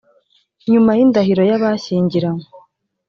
[0.71, 2.45] nyuma y indahiro y abashyingiranywe